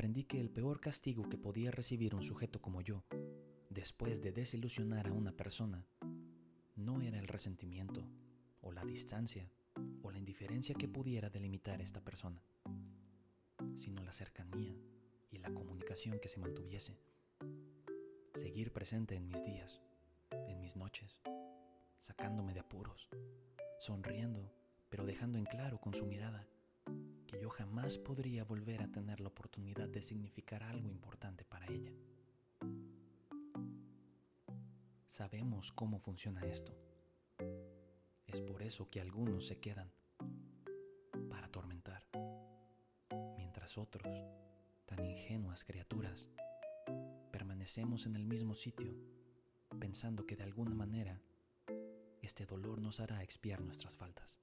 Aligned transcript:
aprendí 0.00 0.24
que 0.24 0.40
el 0.40 0.48
peor 0.48 0.80
castigo 0.80 1.28
que 1.28 1.36
podía 1.36 1.70
recibir 1.70 2.14
un 2.14 2.22
sujeto 2.22 2.62
como 2.62 2.80
yo, 2.80 3.04
después 3.68 4.22
de 4.22 4.32
desilusionar 4.32 5.08
a 5.08 5.12
una 5.12 5.30
persona, 5.30 5.84
no 6.74 7.02
era 7.02 7.18
el 7.18 7.28
resentimiento 7.28 8.08
o 8.62 8.72
la 8.72 8.82
distancia 8.82 9.52
o 10.00 10.10
la 10.10 10.16
indiferencia 10.16 10.74
que 10.74 10.88
pudiera 10.88 11.28
delimitar 11.28 11.82
esta 11.82 12.00
persona, 12.00 12.42
sino 13.74 14.02
la 14.02 14.12
cercanía 14.12 14.74
y 15.30 15.36
la 15.36 15.52
comunicación 15.52 16.18
que 16.18 16.28
se 16.28 16.40
mantuviese. 16.40 16.98
Seguir 18.32 18.72
presente 18.72 19.16
en 19.16 19.28
mis 19.28 19.44
días, 19.44 19.82
en 20.48 20.62
mis 20.62 20.76
noches, 20.76 21.20
sacándome 21.98 22.54
de 22.54 22.60
apuros, 22.60 23.10
sonriendo, 23.78 24.50
pero 24.88 25.04
dejando 25.04 25.36
en 25.36 25.44
claro 25.44 25.78
con 25.78 25.92
su 25.92 26.06
mirada 26.06 26.48
que 27.30 27.38
yo 27.38 27.48
jamás 27.48 27.96
podría 27.96 28.42
volver 28.42 28.82
a 28.82 28.90
tener 28.90 29.20
la 29.20 29.28
oportunidad 29.28 29.88
de 29.88 30.02
significar 30.02 30.64
algo 30.64 30.88
importante 30.88 31.44
para 31.44 31.64
ella. 31.66 31.92
Sabemos 35.06 35.70
cómo 35.70 36.00
funciona 36.00 36.40
esto. 36.40 36.76
Es 38.26 38.40
por 38.40 38.62
eso 38.62 38.90
que 38.90 39.00
algunos 39.00 39.46
se 39.46 39.60
quedan 39.60 39.92
para 41.28 41.46
atormentar, 41.46 42.04
mientras 43.36 43.78
otros, 43.78 44.24
tan 44.86 45.04
ingenuas 45.04 45.62
criaturas, 45.62 46.28
permanecemos 47.30 48.06
en 48.06 48.16
el 48.16 48.24
mismo 48.24 48.56
sitio, 48.56 48.92
pensando 49.78 50.26
que 50.26 50.34
de 50.34 50.42
alguna 50.42 50.74
manera 50.74 51.20
este 52.22 52.44
dolor 52.44 52.80
nos 52.80 52.98
hará 52.98 53.22
expiar 53.22 53.62
nuestras 53.62 53.96
faltas. 53.96 54.40